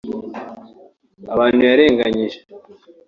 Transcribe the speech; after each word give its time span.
Abantu 1.33 1.61
yarenganyije 1.69 2.39